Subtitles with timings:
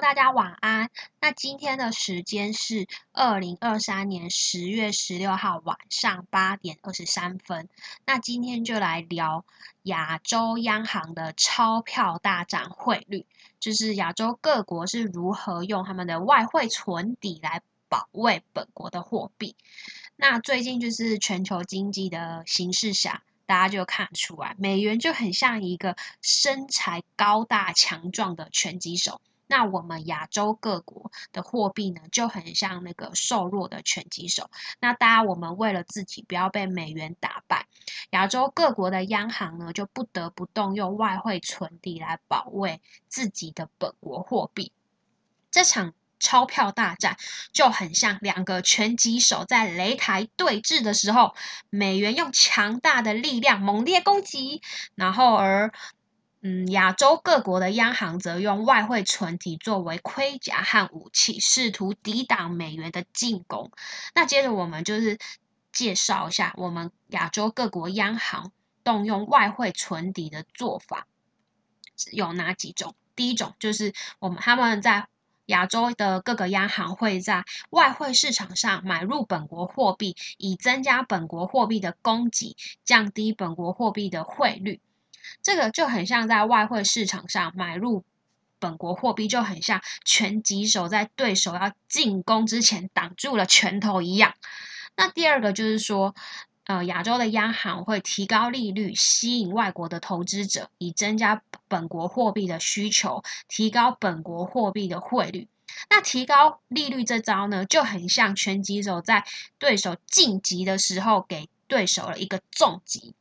[0.00, 0.90] 大家晚安。
[1.20, 7.68] 那今天的时间是二零二三年十月十六号晚上八点二十三分。
[8.06, 9.44] 那今天就来聊
[9.82, 13.26] 亚洲央行的钞票大战汇率，
[13.58, 19.56] 就是亚洲各国是如何用他们的外汇存底来保卫本国的货币。
[20.14, 23.24] 那最近就是全球经济的形势下。
[23.46, 29.22] 大家就看出来，美元就很像一个身材高大强壮的拳击手。
[29.48, 34.48] 那我们亚洲各国的货币呢，就很像那个瘦弱的拳击手。
[34.78, 37.66] 那大家我们为了自己不要被美元打败，
[38.10, 44.70] 亚洲各国的央行呢，就不得不动用外汇存底来保卫自己的本国货币。
[45.50, 45.94] 这场。
[46.20, 47.16] 钞票大战
[47.52, 51.32] 就很像两个拳击手在擂台对峙的时候，
[51.70, 54.60] 美元用强大的力量猛烈攻击，
[54.96, 55.72] 然后而
[56.40, 63.72] 嗯亚洲各国的央行则用外汇存底作为盔甲和武器，试图抵挡美元的进攻。
[64.14, 65.18] 那接着我们就是
[65.72, 68.52] 介绍一下我们亚洲各国央行
[68.84, 71.06] 动用外汇存底的做法
[72.12, 72.94] 有哪几种？
[73.16, 75.08] 第一种就是我们他们在
[75.46, 84.80] 亚洲的各个央行会在外汇市场上买入本国货币，以增加本国货币的供给，降低本国货币的汇率。
[85.42, 88.04] 这个就很像在外汇市场上买入
[88.58, 94.34] 本国货币，就很像拳击手在对手要进攻之前挡住了拳头一样。
[94.96, 96.14] 那第二个就是说。
[96.68, 105.48] 呃，亚洲的央行会提高利率，吸引外国的投资者，以增加本国货币的需求，提高本国货币的汇率。
[105.88, 109.24] 那提高利率这招呢，就很像拳击手在
[109.58, 113.14] 对手晋级的时候，给对手了一个重击。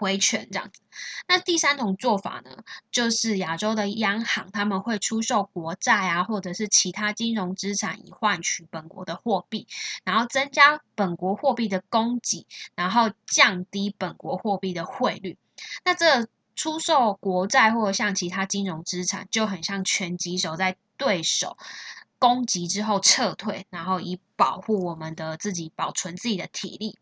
[0.00, 0.80] 挥权这样子，
[1.28, 9.68] 那第三种做法呢，就是亚洲的央行他们会出售国债啊，或者是其他金融资产以换取本国的货币，
[10.02, 15.36] 然后增加本国货币的供给，然后降低本国货币的汇率。
[15.84, 16.26] 那这
[16.56, 21.58] 出售国债或者像其他金融资产，就很像拳击手在对手
[22.18, 26.98] 攻击之后撤退，然后以保护我们的自己，保存自己的体力。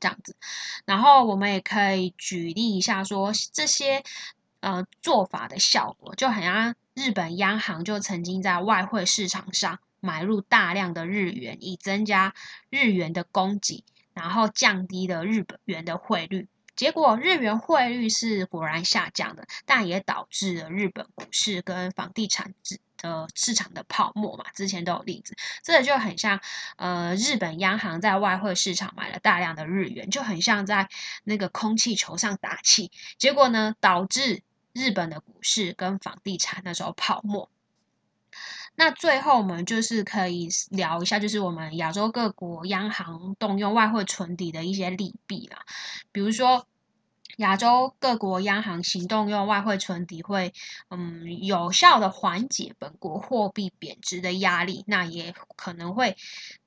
[0.00, 0.34] 这样子，
[0.86, 4.02] 然后我们也可以举例一下，说这些
[4.60, 12.34] 呃做法的效果，就很像日本央行就曾经在外汇市场上买入大量的日元，以增加
[12.70, 13.84] 日元的供给，
[14.14, 16.48] 然后降低了日本元的汇率。
[16.76, 22.54] 结果日元汇率是果然下降的，但也导致了日本股市跟房地产
[23.00, 26.40] 的市场的泡沫嘛，之前都有例子，这个就很像，
[26.76, 30.88] 呃，日本央行在外汇市场买了大量的日元，就很像在
[31.24, 37.50] 那个空气球上打气，结果呢，导致日本的股市跟房地产那时候泡沫。
[38.76, 45.64] 那最后我们就是可以聊一下，就是我们亚洲各国央行动用外汇存底的一些利弊啦，
[46.12, 46.66] 比如说。
[47.36, 50.52] 亚洲各国央行行动用外汇存底，会
[50.88, 56.16] 嗯有效的缓解本国货币贬值的压力，那也可能会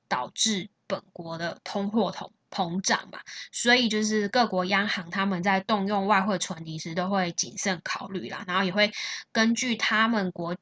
[0.08, 3.20] 导致本国的通货膨膨胀嘛。
[3.52, 8.92] 所以就是各国央行他们在动用外汇存底时，都会谨慎考虑啦，然后也会
[9.32, 10.56] 根据他们国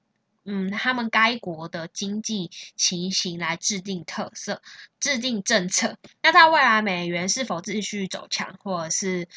[0.44, 4.60] 嗯他们该国的经济情形来制定特色、
[5.00, 5.96] 制定政策。
[6.22, 9.28] 那在未来美元是否继续走强，或者是？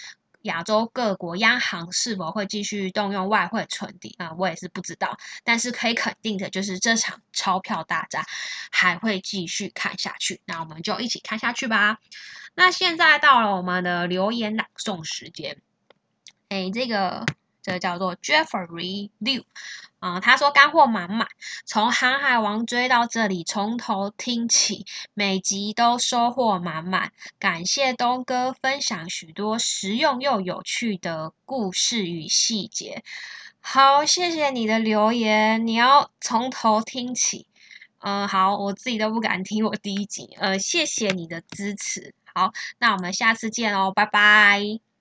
[0.45, 4.33] 亚洲各国央行是否会继续动用外汇存底啊？
[4.37, 5.17] 我也是不知道。
[5.43, 8.23] 但是可以肯定的就是这场钞票大战
[8.71, 10.41] 还会继续看下去。
[10.45, 11.99] 那我们就一起看下去吧。
[12.53, 15.61] 那现在到了我们的留言朗诵时间。
[16.49, 17.25] 哎，这个。
[17.65, 19.43] 这叫做 Jeffrey Liu，
[19.97, 21.27] 啊，他说干货满满，
[21.65, 27.11] 从航海王追到这里，从头听起，每集都收获满满。
[27.39, 33.03] 感谢东哥分享许多实用又有趣的故事与细节。
[33.61, 37.47] 好，谢谢你的留言，你要从头听起。
[37.97, 40.29] 嗯，好，我自己都不敢听我第一集。
[40.37, 42.13] 呃，谢谢你的支持。
[42.31, 44.94] 好，那我们下次见哦，拜拜。